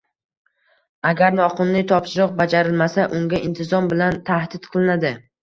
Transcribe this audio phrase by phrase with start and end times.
[1.09, 5.15] Agar noqonuniy topshiriq bajarilmasa, unga "intizom" bilan tahdid qilinadi